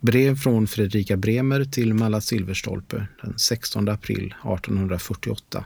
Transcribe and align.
Brev 0.00 0.36
från 0.36 0.66
Fredrika 0.66 1.16
Bremer 1.16 1.64
till 1.64 1.94
Malla 1.94 2.20
Silverstolpe 2.20 3.06
den 3.22 3.38
16 3.38 3.88
april 3.88 4.26
1848. 4.26 5.64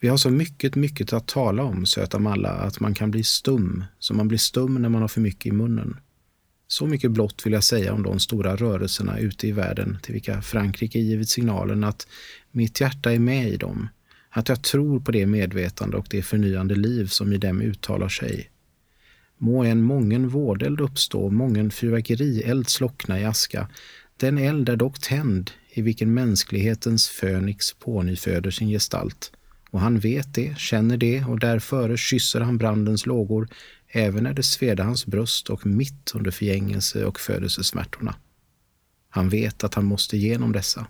Vi 0.00 0.08
har 0.08 0.16
så 0.16 0.30
mycket, 0.30 0.74
mycket 0.74 1.12
att 1.12 1.26
tala 1.26 1.62
om, 1.62 1.86
söta 1.86 2.18
Malla, 2.18 2.50
att 2.50 2.80
man 2.80 2.94
kan 2.94 3.10
bli 3.10 3.24
stum, 3.24 3.84
som 3.98 4.16
man 4.16 4.28
blir 4.28 4.38
stum 4.38 4.74
när 4.74 4.88
man 4.88 5.00
har 5.00 5.08
för 5.08 5.20
mycket 5.20 5.46
i 5.46 5.52
munnen. 5.52 5.96
Så 6.68 6.86
mycket 6.86 7.10
blott 7.10 7.46
vill 7.46 7.52
jag 7.52 7.64
säga 7.64 7.92
om 7.94 8.02
de 8.02 8.20
stora 8.20 8.56
rörelserna 8.56 9.18
ute 9.18 9.48
i 9.48 9.52
världen 9.52 9.98
till 10.02 10.12
vilka 10.12 10.42
Frankrike 10.42 10.98
givit 10.98 11.28
signalen 11.28 11.84
att 11.84 12.06
mitt 12.50 12.80
hjärta 12.80 13.12
är 13.12 13.18
med 13.18 13.48
i 13.48 13.56
dem, 13.56 13.88
att 14.30 14.48
jag 14.48 14.62
tror 14.62 15.00
på 15.00 15.12
det 15.12 15.26
medvetande 15.26 15.96
och 15.96 16.06
det 16.10 16.22
förnyande 16.22 16.74
liv 16.74 17.06
som 17.06 17.32
i 17.32 17.38
dem 17.38 17.60
uttalar 17.60 18.08
sig. 18.08 18.50
Må 19.38 19.64
en 19.64 19.82
mången 19.82 20.28
vårdeld 20.28 20.80
uppstå, 20.80 21.30
mången 21.30 21.70
fyrverkerield 21.70 22.68
slockna 22.68 23.20
i 23.20 23.24
aska. 23.24 23.68
Den 24.16 24.38
eld 24.38 24.68
är 24.68 24.76
dock 24.76 24.98
tänd, 24.98 25.50
i 25.70 25.82
vilken 25.82 26.14
mänsklighetens 26.14 27.08
fönix 27.08 27.72
pånyföder 27.74 28.50
sin 28.50 28.68
gestalt. 28.68 29.32
Och 29.70 29.80
han 29.80 29.98
vet 29.98 30.34
det, 30.34 30.58
känner 30.58 30.96
det 30.96 31.24
och 31.24 31.38
därför 31.38 31.96
kysser 31.96 32.40
han 32.40 32.58
brandens 32.58 33.06
lågor, 33.06 33.48
även 33.88 34.24
när 34.24 34.34
det 34.34 34.42
sveda 34.42 34.84
hans 34.84 35.06
bröst 35.06 35.50
och 35.50 35.66
mitt 35.66 36.12
under 36.14 36.30
förgängelse 36.30 37.04
och 37.04 37.20
födelsesmärtorna. 37.20 38.14
Han 39.10 39.28
vet 39.28 39.64
att 39.64 39.74
han 39.74 39.84
måste 39.84 40.16
genom 40.16 40.52
dessa. 40.52 40.86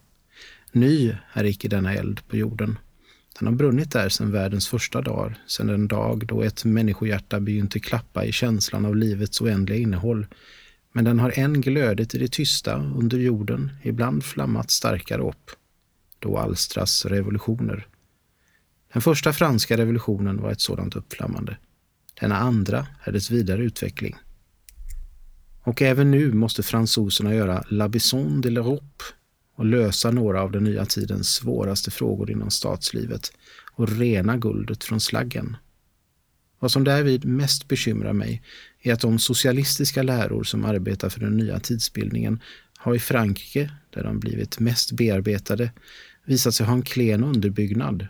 Ny 0.73 1.15
är 1.33 1.45
icke 1.45 1.69
denna 1.69 1.95
eld 1.95 2.29
på 2.29 2.37
jorden. 2.37 2.79
Den 3.39 3.49
har 3.49 3.55
brunnit 3.55 3.93
där 3.93 4.09
sedan 4.09 4.33
världens 4.33 4.69
första 4.69 5.03
dagar, 5.03 5.39
sedan 5.47 5.67
den 5.67 5.89
dag 5.89 6.27
då 6.27 6.43
ett 6.43 6.65
människohjärta 6.65 7.41
begynte 7.41 7.81
klappa 7.81 8.25
i 8.25 8.33
känslan 8.33 8.85
av 8.85 8.97
livets 8.97 9.41
oändliga 9.41 9.79
innehåll. 9.79 10.27
Men 10.93 11.05
den 11.05 11.21
har 11.21 11.33
än 11.39 11.61
glödet 11.61 12.15
i 12.15 12.19
det 12.19 12.33
tysta 12.33 12.77
under 12.77 13.19
jorden, 13.19 13.71
ibland 13.83 14.25
flammat 14.25 14.71
starkare 14.71 15.23
upp. 15.23 15.51
Då 16.19 16.39
alstras 16.39 17.07
revolutioner. 17.07 17.87
Den 18.93 19.03
första 19.03 19.33
franska 19.33 19.77
revolutionen 19.77 20.43
var 20.43 20.51
ett 20.51 20.61
sådant 20.61 20.97
uppflammande. 20.97 21.57
Denna 22.21 22.37
andra 22.37 22.87
är 23.05 23.13
dess 23.13 23.31
vidare 23.31 23.63
utveckling. 23.63 24.17
Och 25.63 25.83
även 25.83 26.11
nu 26.11 26.33
måste 26.33 26.63
fransoserna 26.63 27.35
göra 27.35 27.65
la 27.69 27.89
bison 27.89 28.41
de 28.41 28.51
l'Europe 28.51 29.18
och 29.59 29.65
lösa 29.65 30.11
några 30.11 30.43
av 30.43 30.53
den 30.53 30.65
nya 30.65 30.85
tidens 30.85 31.29
svåraste 31.29 31.91
frågor 31.91 32.31
inom 32.31 32.51
statslivet 32.51 33.33
och 33.73 33.99
rena 33.99 34.37
guldet 34.37 34.85
från 34.85 35.01
slaggen. 35.01 35.57
Vad 36.59 36.73
som 36.73 36.85
därvid 36.85 37.25
mest 37.25 37.69
bekymrar 37.69 38.13
mig 38.13 38.43
är 38.83 38.93
att 38.93 39.01
de 39.01 39.19
socialistiska 39.19 40.03
läror 40.03 40.45
som 40.45 40.65
arbetar 40.65 41.09
för 41.09 41.21
den 41.21 41.37
nya 41.37 41.61
tidsbildningen 41.61 42.41
har 42.77 42.95
i 42.95 42.99
Frankrike, 42.99 43.71
där 43.91 44.05
de 44.05 44.21
blivit 44.21 44.61
mest 44.61 44.93
bearbetade, 44.93 45.71
visat 46.25 46.55
sig 46.55 46.67
ha 46.67 46.73
en 46.75 46.83
klen 46.83 47.25
underbyggnad. 47.25 48.07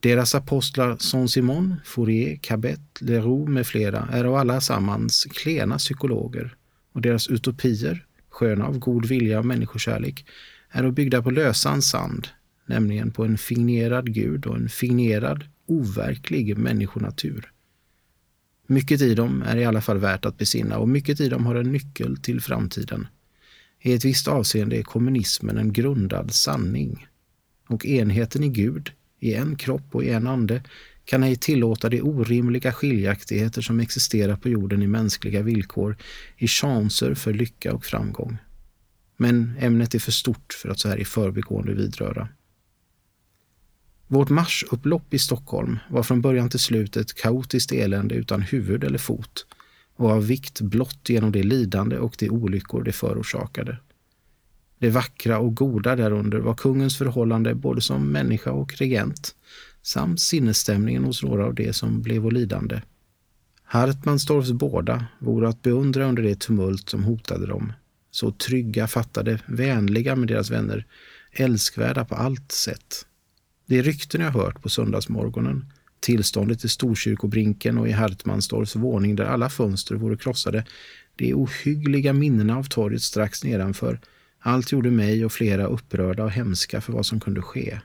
Deras 0.00 0.34
apostlar 0.34 0.96
Saint-Simon, 0.96 1.74
Fourier, 1.84 2.36
Cabet, 2.42 3.00
Leroux 3.00 3.48
med 3.50 3.66
flera 3.66 4.08
är 4.12 4.24
av 4.24 4.34
alla 4.34 4.60
sammans 4.60 5.24
klena 5.24 5.78
psykologer 5.78 6.56
och 6.92 7.00
deras 7.00 7.28
utopier 7.28 8.05
sköna 8.36 8.66
av 8.66 8.78
god 8.78 9.06
vilja 9.06 9.38
och 9.38 9.46
människokärlek, 9.46 10.26
är 10.70 10.90
byggda 10.90 11.22
på 11.22 11.30
lösan 11.30 11.82
sand, 11.82 12.28
nämligen 12.66 13.10
på 13.10 13.24
en 13.24 13.38
fingerad 13.38 14.14
gud 14.14 14.46
och 14.46 14.56
en 14.56 14.68
fingerad, 14.68 15.44
overklig 15.66 16.58
människonatur. 16.58 17.52
Mycket 18.66 19.00
i 19.00 19.14
dem 19.14 19.42
är 19.42 19.56
i 19.56 19.64
alla 19.64 19.80
fall 19.80 19.98
värt 19.98 20.24
att 20.24 20.38
besinna 20.38 20.78
och 20.78 20.88
mycket 20.88 21.20
i 21.20 21.28
dem 21.28 21.46
har 21.46 21.54
en 21.54 21.72
nyckel 21.72 22.16
till 22.16 22.40
framtiden. 22.40 23.08
I 23.80 23.92
ett 23.92 24.04
visst 24.04 24.28
avseende 24.28 24.78
är 24.78 24.82
kommunismen 24.82 25.58
en 25.58 25.72
grundad 25.72 26.34
sanning. 26.34 27.06
Och 27.68 27.86
enheten 27.86 28.44
i 28.44 28.48
Gud, 28.48 28.92
i 29.20 29.34
en 29.34 29.56
kropp 29.56 29.94
och 29.94 30.04
i 30.04 30.10
en 30.10 30.26
ande, 30.26 30.62
kan 31.06 31.22
ej 31.22 31.36
tillåta 31.36 31.88
de 31.88 32.02
orimliga 32.02 32.72
skiljaktigheter 32.72 33.62
som 33.62 33.80
existerar 33.80 34.36
på 34.36 34.48
jorden 34.48 34.82
i 34.82 34.86
mänskliga 34.86 35.42
villkor, 35.42 35.96
i 36.36 36.48
chanser 36.48 37.14
för 37.14 37.32
lycka 37.32 37.74
och 37.74 37.84
framgång. 37.84 38.36
Men 39.16 39.52
ämnet 39.58 39.94
är 39.94 39.98
för 39.98 40.12
stort 40.12 40.52
för 40.62 40.68
att 40.68 40.78
så 40.78 40.88
här 40.88 40.96
i 40.96 41.04
förbigående 41.04 41.74
vidröra. 41.74 42.28
Vårt 44.06 44.28
marsupplopp 44.28 45.14
i 45.14 45.18
Stockholm 45.18 45.78
var 45.90 46.02
från 46.02 46.20
början 46.20 46.50
till 46.50 46.60
slut 46.60 46.96
ett 46.96 47.14
kaotiskt 47.14 47.72
elände 47.72 48.14
utan 48.14 48.42
huvud 48.42 48.84
eller 48.84 48.98
fot 48.98 49.46
och 49.96 50.10
av 50.10 50.26
vikt 50.26 50.60
blott 50.60 51.08
genom 51.08 51.32
det 51.32 51.42
lidande 51.42 51.98
och 51.98 52.16
de 52.18 52.30
olyckor 52.30 52.82
det 52.82 52.92
förorsakade. 52.92 53.78
Det 54.78 54.90
vackra 54.90 55.38
och 55.38 55.54
goda 55.54 55.96
därunder 55.96 56.38
var 56.38 56.54
kungens 56.54 56.98
förhållande 56.98 57.54
både 57.54 57.80
som 57.80 58.12
människa 58.12 58.50
och 58.52 58.74
regent, 58.74 59.34
samt 59.86 60.20
sinnesstämningen 60.20 61.04
hos 61.04 61.22
några 61.22 61.46
av 61.46 61.54
de 61.54 61.72
som 61.72 62.02
blev 62.02 62.32
lidande. 62.32 62.80
Hartmanstorfs 63.64 64.52
båda 64.52 65.06
vore 65.18 65.48
att 65.48 65.62
beundra 65.62 66.08
under 66.08 66.22
det 66.22 66.40
tumult 66.40 66.88
som 66.88 67.04
hotade 67.04 67.46
dem. 67.46 67.72
Så 68.10 68.32
trygga, 68.32 68.86
fattade, 68.86 69.38
vänliga 69.46 70.16
med 70.16 70.28
deras 70.28 70.50
vänner, 70.50 70.86
älskvärda 71.32 72.04
på 72.04 72.14
allt 72.14 72.52
sätt. 72.52 73.06
De 73.66 73.82
rykten 73.82 74.20
jag 74.20 74.30
hört 74.30 74.62
på 74.62 74.68
söndagsmorgonen, 74.68 75.72
tillståndet 76.00 76.64
i 76.64 76.68
Storkyrkobrinken 76.68 77.78
och 77.78 77.88
i 77.88 77.92
Hartmanstorfs 77.92 78.76
våning 78.76 79.16
där 79.16 79.24
alla 79.24 79.50
fönster 79.50 79.94
vore 79.94 80.16
krossade, 80.16 80.64
de 81.16 81.34
ohyggliga 81.34 82.12
minnena 82.12 82.58
av 82.58 82.64
torget 82.64 83.02
strax 83.02 83.44
nedanför, 83.44 84.00
allt 84.38 84.72
gjorde 84.72 84.90
mig 84.90 85.24
och 85.24 85.32
flera 85.32 85.66
upprörda 85.66 86.24
och 86.24 86.30
hemska 86.30 86.80
för 86.80 86.92
vad 86.92 87.06
som 87.06 87.20
kunde 87.20 87.42
ske. 87.42 87.80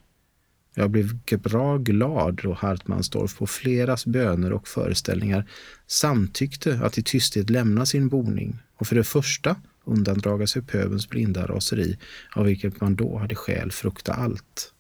Jag 0.73 0.89
blev 0.89 1.19
bra 1.39 1.77
glad 1.77 2.39
då 2.43 2.53
Hartmansdorf 2.53 3.37
på 3.37 3.47
fleras 3.47 4.05
böner 4.05 4.53
och 4.53 4.67
föreställningar 4.67 5.45
samtyckte 5.87 6.79
att 6.83 6.97
i 6.97 7.03
tysthet 7.03 7.49
lämna 7.49 7.85
sin 7.85 8.09
boning 8.09 8.59
och 8.75 8.87
för 8.87 8.95
det 8.95 9.03
första 9.03 9.55
undandraga 9.85 10.47
sig 10.47 10.61
pöbens 10.61 11.09
blinda 11.09 11.45
raseri 11.45 11.97
av 12.35 12.45
vilket 12.45 12.81
man 12.81 12.95
då 12.95 13.17
hade 13.17 13.35
skäl 13.35 13.71
frukta 13.71 14.13
allt. 14.13 14.73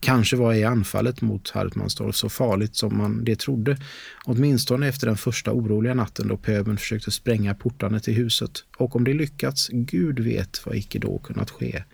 Kanske 0.00 0.36
var 0.36 0.52
ej 0.52 0.64
anfallet 0.64 1.20
mot 1.20 1.50
Hartmansdorf 1.50 2.16
så 2.16 2.28
farligt 2.28 2.76
som 2.76 2.98
man 2.98 3.24
det 3.24 3.38
trodde, 3.38 3.78
åtminstone 4.24 4.88
efter 4.88 5.06
den 5.06 5.16
första 5.16 5.52
oroliga 5.52 5.94
natten 5.94 6.28
då 6.28 6.36
pöbeln 6.36 6.78
försökte 6.78 7.10
spränga 7.10 7.54
portarna 7.54 8.00
till 8.00 8.14
huset 8.14 8.64
och 8.76 8.96
om 8.96 9.04
det 9.04 9.12
lyckats, 9.12 9.68
Gud 9.72 10.20
vet 10.20 10.66
vad 10.66 10.76
icke 10.76 10.98
då 10.98 11.18
kunnat 11.18 11.50
ske. 11.50 11.84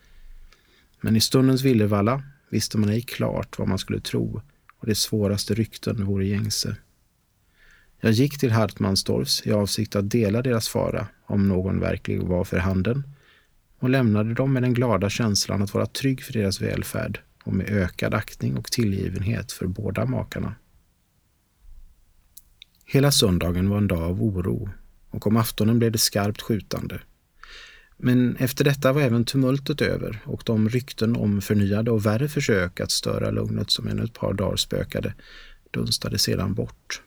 Men 1.00 1.16
i 1.16 1.20
stundens 1.20 1.62
villervalla 1.62 2.22
visste 2.50 2.78
man 2.78 2.88
ej 2.88 3.02
klart 3.02 3.58
vad 3.58 3.68
man 3.68 3.78
skulle 3.78 4.00
tro 4.00 4.42
och 4.78 4.86
de 4.86 4.94
svåraste 4.94 5.54
rykten 5.54 6.04
vore 6.04 6.26
gängse. 6.26 6.76
Jag 8.00 8.12
gick 8.12 8.38
till 8.38 8.50
Hartmansdorfs 8.50 9.46
i 9.46 9.52
avsikt 9.52 9.96
att 9.96 10.10
dela 10.10 10.42
deras 10.42 10.68
fara, 10.68 11.06
om 11.26 11.48
någon 11.48 11.80
verkligen 11.80 12.28
var 12.28 12.44
för 12.44 12.58
handen, 12.58 13.02
och 13.78 13.90
lämnade 13.90 14.34
dem 14.34 14.52
med 14.52 14.62
den 14.62 14.74
glada 14.74 15.10
känslan 15.10 15.62
att 15.62 15.74
vara 15.74 15.86
trygg 15.86 16.22
för 16.22 16.32
deras 16.32 16.60
välfärd 16.60 17.20
och 17.44 17.52
med 17.52 17.70
ökad 17.70 18.14
aktning 18.14 18.56
och 18.56 18.72
tillgivenhet 18.72 19.52
för 19.52 19.66
båda 19.66 20.04
makarna. 20.04 20.54
Hela 22.84 23.12
söndagen 23.12 23.68
var 23.68 23.78
en 23.78 23.88
dag 23.88 24.02
av 24.02 24.22
oro 24.22 24.70
och 25.10 25.26
om 25.26 25.36
aftonen 25.36 25.78
blev 25.78 25.92
det 25.92 25.98
skarpt 25.98 26.42
skjutande. 26.42 27.00
Men 27.96 28.36
efter 28.36 28.64
detta 28.64 28.92
var 28.92 29.02
även 29.02 29.24
tumultet 29.24 29.80
över 29.80 30.22
och 30.24 30.42
de 30.46 30.68
rykten 30.68 31.16
om 31.16 31.40
förnyade 31.40 31.90
och 31.90 32.06
värre 32.06 32.28
försök 32.28 32.80
att 32.80 32.90
störa 32.90 33.30
lugnet 33.30 33.70
som 33.70 33.88
ännu 33.88 34.04
ett 34.04 34.12
par 34.12 34.34
dagar 34.34 34.56
spökade 34.56 35.14
dunstade 35.70 36.18
sedan 36.18 36.54
bort. 36.54 37.02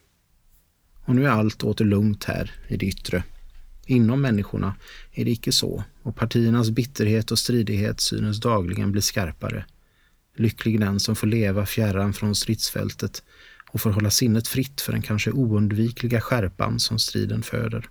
Och 1.04 1.14
nu 1.14 1.26
är 1.26 1.30
allt 1.30 1.64
åter 1.64 1.84
lugnt 1.84 2.24
här 2.24 2.52
i 2.68 2.76
det 2.76 2.86
yttre. 2.86 3.22
Inom 3.86 4.20
människorna 4.20 4.74
är 5.12 5.24
det 5.24 5.30
icke 5.30 5.52
så 5.52 5.84
och 6.02 6.16
partiernas 6.16 6.70
bitterhet 6.70 7.30
och 7.30 7.38
stridighet 7.38 8.00
synes 8.00 8.40
dagligen 8.40 8.92
bli 8.92 9.02
skarpare. 9.02 9.64
Lycklig 10.36 10.80
den 10.80 11.00
som 11.00 11.16
får 11.16 11.26
leva 11.26 11.66
fjärran 11.66 12.12
från 12.12 12.34
stridsfältet 12.34 13.22
och 13.72 13.80
får 13.80 13.90
hålla 13.90 14.10
sinnet 14.10 14.48
fritt 14.48 14.80
för 14.80 14.92
den 14.92 15.02
kanske 15.02 15.30
oundvikliga 15.30 16.20
skärpan 16.20 16.80
som 16.80 16.98
striden 16.98 17.42
föder. 17.42 17.88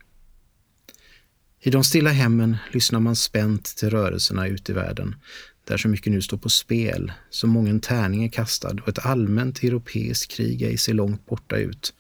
I 1.62 1.70
de 1.70 1.84
stilla 1.84 2.10
hemmen 2.10 2.58
lyssnar 2.72 3.00
man 3.00 3.16
spänt 3.16 3.64
till 3.64 3.90
rörelserna 3.90 4.48
ute 4.48 4.72
i 4.72 4.76
världen, 4.76 5.16
där 5.64 5.78
så 5.78 5.88
mycket 5.88 6.12
nu 6.14 6.22
står 6.22 6.38
på 6.38 6.50
spel, 6.50 7.12
så 7.30 7.48
många 7.48 7.80
tärning 7.80 8.24
är 8.24 8.30
kastad 8.30 8.76
och 8.82 8.90
ett 8.90 9.06
allmänt 9.06 9.64
europeiskt 9.64 10.32
krig 10.32 10.62
ej 10.62 10.78
ser 10.78 10.94
långt 10.94 11.26
borta 11.26 11.58
ut, 11.58 11.94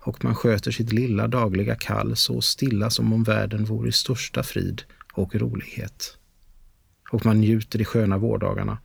och 0.00 0.24
man 0.24 0.34
sköter 0.34 0.70
sitt 0.70 0.92
lilla 0.92 1.28
dagliga 1.28 1.74
kall 1.74 2.16
så 2.16 2.40
stilla 2.40 2.90
som 2.90 3.12
om 3.12 3.24
världen 3.24 3.64
vore 3.64 3.88
i 3.88 3.92
största 3.92 4.42
frid 4.42 4.82
och 5.12 5.34
rolighet. 5.34 6.16
Och 7.10 7.26
man 7.26 7.40
njuter 7.40 7.78
de 7.78 7.84
sköna 7.84 8.18
vårdagarna 8.18 8.78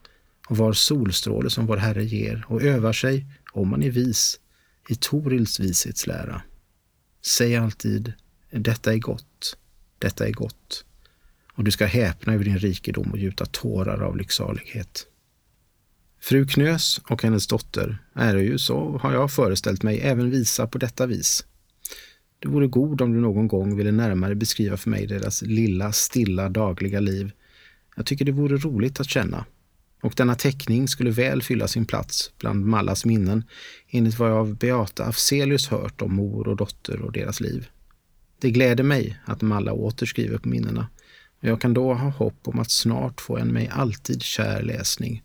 och 0.48 0.56
var 0.56 0.72
solstråle 0.72 1.50
som 1.50 1.66
vår 1.66 1.76
Herre 1.76 2.04
ger 2.04 2.44
och 2.48 2.62
övar 2.62 2.92
sig, 2.92 3.26
om 3.52 3.68
man 3.68 3.82
är 3.82 3.90
vis, 3.90 4.40
i 4.88 4.94
Torils 4.94 5.60
vishetslära. 5.60 6.42
Säg 7.22 7.56
alltid, 7.56 8.12
detta 8.50 8.92
är 8.92 8.98
gott, 8.98 9.56
detta 10.02 10.28
är 10.28 10.32
gott. 10.32 10.84
Och 11.54 11.64
du 11.64 11.70
ska 11.70 11.86
häpna 11.86 12.34
över 12.34 12.44
din 12.44 12.58
rikedom 12.58 13.10
och 13.10 13.18
gjuta 13.18 13.46
tårar 13.46 14.02
av 14.02 14.16
lycksalighet. 14.16 15.06
Fru 16.20 16.46
Knös 16.46 17.00
och 17.08 17.22
hennes 17.22 17.46
dotter 17.46 17.98
är 18.14 18.36
ju, 18.36 18.58
så 18.58 18.98
har 19.02 19.12
jag 19.12 19.32
föreställt 19.32 19.82
mig, 19.82 20.00
även 20.00 20.30
visa 20.30 20.66
på 20.66 20.78
detta 20.78 21.06
vis. 21.06 21.46
Det 22.38 22.48
vore 22.48 22.66
god 22.66 23.00
om 23.00 23.12
du 23.12 23.20
någon 23.20 23.48
gång 23.48 23.76
ville 23.76 23.92
närmare 23.92 24.34
beskriva 24.34 24.76
för 24.76 24.90
mig 24.90 25.06
deras 25.06 25.42
lilla, 25.42 25.92
stilla, 25.92 26.48
dagliga 26.48 27.00
liv. 27.00 27.32
Jag 27.96 28.06
tycker 28.06 28.24
det 28.24 28.32
vore 28.32 28.56
roligt 28.56 29.00
att 29.00 29.10
känna. 29.10 29.44
Och 30.02 30.14
denna 30.16 30.34
teckning 30.34 30.88
skulle 30.88 31.10
väl 31.10 31.42
fylla 31.42 31.68
sin 31.68 31.84
plats 31.84 32.32
bland 32.38 32.66
Mallas 32.66 33.04
minnen 33.04 33.44
enligt 33.88 34.18
vad 34.18 34.30
jag 34.30 34.38
av 34.38 34.56
Beata 34.56 35.04
Afzelius 35.04 35.68
hört 35.68 36.02
om 36.02 36.14
mor 36.14 36.48
och 36.48 36.56
dotter 36.56 37.02
och 37.02 37.12
deras 37.12 37.40
liv. 37.40 37.68
Det 38.42 38.50
gläder 38.50 38.84
mig 38.84 39.18
att 39.24 39.42
Malla 39.42 39.72
åter 39.72 40.06
skriver 40.06 40.38
på 40.38 40.48
minnena 40.48 40.88
och 41.40 41.48
jag 41.48 41.60
kan 41.60 41.74
då 41.74 41.94
ha 41.94 42.08
hopp 42.08 42.48
om 42.48 42.58
att 42.58 42.70
snart 42.70 43.20
få 43.20 43.36
en 43.36 43.48
mig 43.48 43.68
alltid 43.72 44.22
kär 44.22 44.62
läsning. 44.62 45.22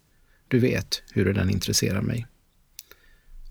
Du 0.47 0.59
vet 0.59 1.03
hur 1.11 1.33
den 1.33 1.49
intresserar 1.49 2.01
mig. 2.01 2.27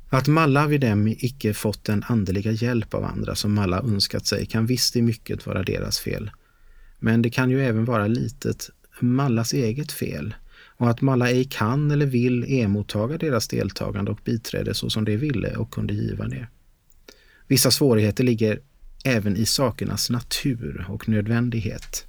Att 0.09 0.29
Malla 0.29 0.67
vid 0.67 0.81
dem 0.81 1.09
icke 1.09 1.55
fått 1.55 1.85
den 1.85 2.05
andeliga 2.07 2.51
hjälp 2.51 2.95
av 2.95 3.05
andra 3.05 3.35
som 3.35 3.55
Malla 3.55 3.81
önskat 3.81 4.27
sig 4.27 4.47
kan 4.47 4.67
visst 4.67 4.97
i 4.97 5.03
mycket 5.03 5.47
vara 5.47 5.63
deras 5.63 5.99
fel. 5.99 6.31
Men 6.99 7.23
det 7.23 7.31
kan 7.31 7.51
ju 7.51 7.65
även 7.65 7.85
vara 7.85 8.07
litet 8.07 8.71
Mallas 9.01 9.53
eget 9.53 9.93
fel 9.93 10.35
och 10.77 10.91
att 10.91 11.01
Malla 11.01 11.31
ej 11.31 11.45
kan 11.45 11.91
eller 11.91 12.07
vill 12.07 12.45
emottaga 12.49 13.19
deras 13.19 13.49
deltagande 13.49 14.11
och 14.11 14.21
biträde 14.25 14.75
så 14.75 14.91
som 14.91 15.05
de 15.05 15.17
ville 15.17 15.57
och 15.57 15.71
kunde 15.71 15.95
giva 15.95 16.29
det. 16.29 16.49
Vissa 17.47 17.71
svårigheter 17.71 18.25
ligger 18.25 18.61
även 19.07 19.37
i 19.37 19.47
sakernas 19.47 20.11
natur 20.11 20.87
och 20.89 21.09
nödvändighet. 21.09 22.07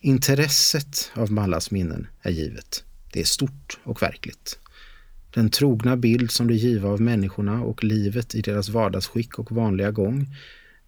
Intresset 0.00 1.10
av 1.14 1.32
Mallas 1.32 1.70
minnen 1.70 2.06
är 2.22 2.30
givet. 2.30 2.84
Det 3.12 3.20
är 3.20 3.24
stort 3.24 3.78
och 3.84 4.02
verkligt. 4.02 4.58
Den 5.34 5.50
trogna 5.50 5.96
bild 5.96 6.30
som 6.30 6.46
det 6.46 6.54
giva 6.54 6.88
av 6.88 7.00
människorna 7.00 7.62
och 7.62 7.84
livet 7.84 8.34
i 8.34 8.40
deras 8.40 8.68
vardagsskick 8.68 9.38
och 9.38 9.52
vanliga 9.52 9.90
gång 9.90 10.34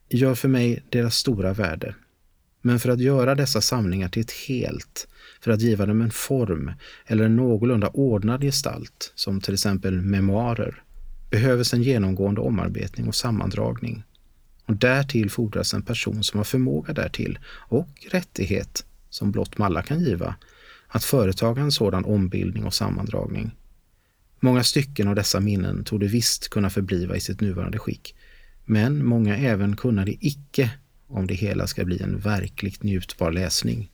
gör 0.08 0.35
för 0.35 0.49
mig 0.49 0.82
deras 0.88 1.17
stora 1.17 1.52
värde. 1.52 1.94
Men 2.62 2.81
för 2.81 2.88
att 2.88 3.00
göra 3.00 3.35
dessa 3.35 3.61
samlingar 3.61 4.08
till 4.08 4.23
ett 4.23 4.32
helt, 4.49 5.08
för 5.41 5.50
att 5.50 5.61
giva 5.61 5.87
dem 5.87 6.02
en 6.02 6.11
form 6.11 6.73
eller 7.06 7.25
en 7.25 7.37
någorlunda 7.37 7.88
ordnad 7.88 8.43
gestalt, 8.43 9.12
som 9.14 9.41
till 9.41 9.55
exempel 9.55 10.02
memoarer, 10.02 10.82
behövs 11.31 11.75
en 11.75 11.82
genomgående 11.82 12.41
omarbetning 12.41 13.08
och 13.08 13.14
sammandragning. 13.14 14.05
Och 14.70 14.76
därtill 14.76 15.31
fordras 15.31 15.75
en 15.75 15.82
person 15.82 16.25
som 16.25 16.38
har 16.38 16.44
förmåga 16.44 16.93
därtill 16.93 17.38
och 17.46 17.88
rättighet, 18.11 18.84
som 19.08 19.32
blott 19.32 19.58
Malla 19.58 19.82
kan 19.82 20.00
giva, 20.00 20.34
att 20.88 21.05
företaga 21.05 21.62
en 21.62 21.72
sådan 21.72 22.05
ombildning 22.05 22.64
och 22.64 22.75
sammandragning. 22.75 23.50
Många 24.40 24.64
stycken 24.64 25.08
av 25.08 25.14
dessa 25.14 25.40
minnen 25.40 25.84
tog 25.84 26.00
det 26.00 26.06
visst 26.06 26.49
kunna 26.49 26.70
förbliva 26.70 27.17
i 27.17 27.20
sitt 27.20 27.40
nuvarande 27.40 27.78
skick, 27.78 28.14
men 28.64 29.06
många 29.06 29.37
även 29.37 29.76
kunna 29.76 30.05
det 30.05 30.17
icke 30.20 30.70
om 31.06 31.26
det 31.26 31.34
hela 31.34 31.66
ska 31.66 31.84
bli 31.84 32.02
en 32.02 32.19
verkligt 32.19 32.82
njutbar 32.82 33.32
läsning. 33.32 33.90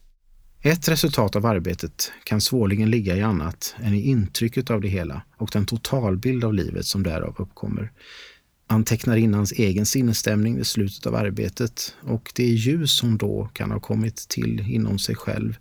Ett 0.61 0.87
resultat 0.87 1.35
av 1.35 1.45
arbetet 1.45 2.11
kan 2.23 2.41
svårligen 2.41 2.89
ligga 2.89 3.15
i 3.15 3.21
annat 3.21 3.75
än 3.83 3.93
i 3.93 4.01
intrycket 4.01 4.69
av 4.69 4.81
det 4.81 4.87
hela 4.87 5.21
och 5.37 5.49
den 5.53 5.65
totalbild 5.65 6.43
av 6.43 6.53
livet 6.53 6.85
som 6.85 7.03
därav 7.03 7.35
uppkommer. 7.37 7.91
Antecknarinnans 8.69 9.51
egen 9.51 9.85
sinnesstämning 9.85 10.55
vid 10.55 10.67
slutet 10.67 11.05
av 11.05 11.15
arbetet 11.15 11.95
och 12.01 12.31
det 12.35 12.47
ljus 12.47 12.91
som 12.91 13.17
då 13.17 13.49
kan 13.53 13.71
ha 13.71 13.79
kommit 13.79 14.15
till 14.15 14.59
inom 14.59 14.99
sig 14.99 15.15
själv 15.15 15.57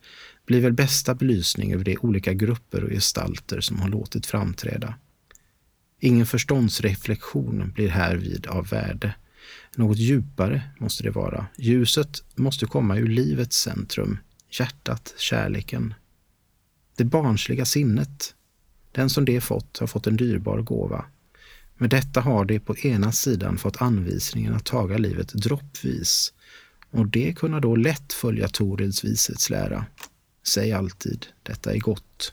blir 0.47 0.61
väl 0.61 0.73
bästa 0.73 1.15
belysning 1.15 1.73
över 1.73 1.85
de 1.85 1.99
olika 2.01 2.33
grupper 2.33 2.85
och 2.85 2.91
gestalter 2.91 3.61
som 3.61 3.79
har 3.79 3.89
låtit 3.89 4.27
framträda. 4.27 4.95
Ingen 6.01 6.27
förståndsreflektion 6.27 7.73
blir 7.75 7.89
härvid 7.89 8.47
av 8.47 8.69
värde. 8.69 9.15
Något 9.75 9.99
djupare 9.99 10.63
måste 10.79 11.03
det 11.03 11.11
vara. 11.11 11.47
Ljuset 11.59 12.23
måste 12.35 12.67
komma 12.67 12.97
ur 12.97 13.09
livets 13.09 13.57
centrum, 13.61 14.19
hjärtat, 14.59 15.15
kärleken. 15.19 15.95
Det 16.97 17.05
barnsliga 17.05 17.65
sinnet. 17.65 18.35
Den 18.93 19.11
som 19.11 19.25
det 19.25 19.41
fått 19.41 19.79
har 19.79 19.87
fått 19.87 20.07
en 20.07 20.17
dyrbar 20.17 20.61
gåva. 20.61 21.05
Med 21.79 21.91
detta 21.91 22.21
har 22.21 22.45
det 22.45 22.61
på 22.61 22.77
ena 22.77 23.13
sidan 23.13 23.59
fått 23.59 23.83
anvisningen 23.83 24.55
att 24.55 24.65
taga 24.65 24.99
livet 24.99 25.29
droppvis 25.29 26.33
och 26.91 27.07
det 27.07 27.33
kunna 27.33 27.61
då 27.61 27.77
lätt 27.77 28.13
följa 28.13 28.49
Torids 28.49 29.05
vishetslära. 29.05 29.87
Säg 30.47 30.73
alltid, 30.73 31.27
detta 31.43 31.73
är 31.73 31.79
gott. 31.79 32.33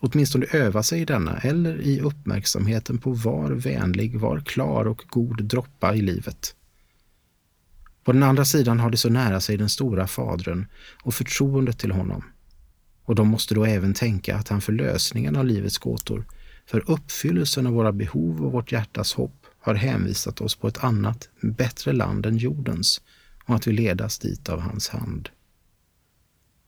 Åtminstone 0.00 0.46
öva 0.46 0.82
sig 0.82 1.00
i 1.00 1.04
denna 1.04 1.38
eller 1.38 1.80
i 1.80 2.00
uppmärksamheten 2.00 2.98
på 2.98 3.10
var 3.10 3.50
vänlig, 3.50 4.20
var 4.20 4.40
klar 4.40 4.86
och 4.86 5.04
god 5.08 5.44
droppa 5.44 5.94
i 5.94 6.02
livet. 6.02 6.54
På 8.04 8.12
den 8.12 8.22
andra 8.22 8.44
sidan 8.44 8.80
har 8.80 8.90
det 8.90 8.96
så 8.96 9.08
nära 9.08 9.40
sig 9.40 9.56
den 9.56 9.68
stora 9.68 10.06
fadren 10.06 10.66
och 11.02 11.14
förtroendet 11.14 11.78
till 11.78 11.90
honom. 11.90 12.24
Och 13.04 13.14
de 13.14 13.28
måste 13.28 13.54
då 13.54 13.64
även 13.64 13.94
tänka 13.94 14.36
att 14.36 14.48
han 14.48 14.60
för 14.60 14.72
lösningen 14.72 15.36
av 15.36 15.46
livets 15.46 15.78
gåtor, 15.78 16.26
för 16.66 16.90
uppfyllelsen 16.90 17.66
av 17.66 17.72
våra 17.72 17.92
behov 17.92 18.44
och 18.44 18.52
vårt 18.52 18.72
hjärtas 18.72 19.14
hopp 19.14 19.46
har 19.58 19.74
hänvisat 19.74 20.40
oss 20.40 20.56
på 20.56 20.68
ett 20.68 20.84
annat, 20.84 21.28
bättre 21.40 21.92
land 21.92 22.26
än 22.26 22.36
jordens 22.36 23.00
och 23.44 23.54
att 23.54 23.66
vi 23.66 23.72
ledas 23.72 24.18
dit 24.18 24.48
av 24.48 24.60
hans 24.60 24.88
hand. 24.88 25.28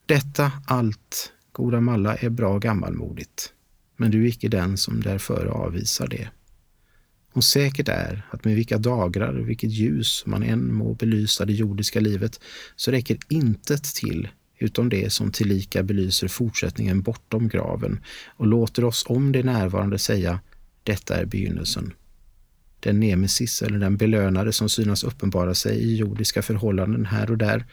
Detta 0.07 0.53
allt, 0.67 1.33
goda 1.53 1.81
Malla, 1.81 2.17
är 2.17 2.31
bra 2.31 2.59
gammalmodigt, 2.59 3.53
men 3.97 4.11
du 4.11 4.25
är 4.25 4.29
icke 4.29 4.49
den 4.49 4.77
som 4.77 5.01
därför 5.01 5.47
avvisar 5.47 6.09
det. 6.09 6.29
Och 7.33 7.45
säkert 7.45 7.89
är 7.89 8.27
att 8.31 8.45
med 8.45 8.55
vilka 8.55 8.79
dagrar 8.79 9.35
och 9.35 9.49
vilket 9.49 9.71
ljus 9.71 10.23
man 10.27 10.43
än 10.43 10.75
må 10.75 10.95
belysa 10.95 11.45
det 11.45 11.53
jordiska 11.53 12.01
livet 12.01 12.41
så 12.77 12.91
räcker 12.91 13.19
intet 13.29 13.85
till 13.85 14.29
utom 14.59 14.89
det 14.89 15.13
som 15.13 15.33
tillika 15.33 15.83
belyser 15.83 16.29
fortsättningen 16.29 17.03
bortom 17.03 17.49
graven 17.49 18.01
och 18.27 18.47
låter 18.47 18.85
oss 18.85 19.05
om 19.09 19.33
det 19.33 19.43
närvarande 19.43 19.99
säga 19.99 20.41
detta 20.83 21.17
är 21.17 21.25
begynnelsen. 21.25 21.93
Den 22.81 23.01
nemesis 23.01 23.63
eller 23.63 23.79
den 23.79 23.97
belönade 23.97 24.53
som 24.53 24.69
synas 24.69 25.05
uppenbara 25.05 25.55
sig 25.55 25.79
i 25.79 25.97
jordiska 25.97 26.43
förhållanden 26.43 27.07
här 27.07 27.31
och 27.31 27.39
där 27.39 27.65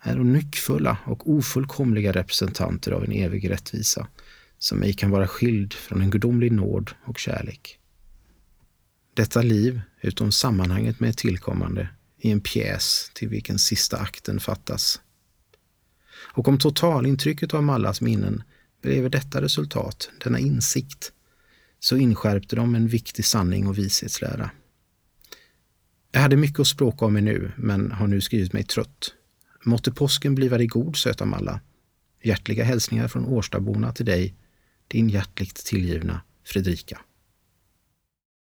är 0.00 0.16
nyckfulla 0.16 0.98
och 1.04 1.30
ofullkomliga 1.30 2.12
representanter 2.12 2.92
av 2.92 3.04
en 3.04 3.12
evig 3.12 3.50
rättvisa 3.50 4.06
som 4.58 4.82
ej 4.82 4.92
kan 4.92 5.10
vara 5.10 5.28
skild 5.28 5.72
från 5.72 6.02
en 6.02 6.10
gudomlig 6.10 6.52
nåd 6.52 6.90
och 7.04 7.18
kärlek. 7.18 7.78
Detta 9.14 9.42
liv, 9.42 9.80
utom 10.00 10.32
sammanhanget 10.32 11.00
med 11.00 11.10
ett 11.10 11.18
tillkommande, 11.18 11.88
är 12.20 12.32
en 12.32 12.40
pjäs 12.40 13.10
till 13.14 13.28
vilken 13.28 13.58
sista 13.58 13.96
akten 13.96 14.40
fattas. 14.40 15.00
Och 16.22 16.48
om 16.48 16.58
totalintrycket 16.58 17.54
av 17.54 17.62
Mallas 17.62 18.00
minnen 18.00 18.42
blev 18.82 19.10
detta 19.10 19.42
resultat, 19.42 20.10
denna 20.24 20.38
insikt, 20.38 21.12
så 21.80 21.96
inskärpte 21.96 22.56
de 22.56 22.74
en 22.74 22.88
viktig 22.88 23.24
sanning 23.24 23.66
och 23.66 23.78
vishetslära. 23.78 24.50
Jag 26.12 26.20
hade 26.20 26.36
mycket 26.36 26.60
att 26.60 26.66
språka 26.66 27.04
om 27.04 27.12
mig 27.12 27.22
nu, 27.22 27.52
men 27.56 27.92
har 27.92 28.06
nu 28.06 28.20
skrivit 28.20 28.52
mig 28.52 28.64
trött. 28.64 29.14
Måtte 29.64 29.92
påsken 29.92 30.34
bliva 30.34 30.58
dig 30.58 30.66
god, 30.66 30.96
söta 30.96 31.24
Malla. 31.24 31.60
Hjärtliga 32.22 32.64
hälsningar 32.64 33.08
från 33.08 33.24
Årstaborna 33.26 33.92
till 33.92 34.06
dig, 34.06 34.34
din 34.88 35.08
hjärtligt 35.08 35.54
tillgivna 35.54 36.20
Fredrika. 36.44 37.00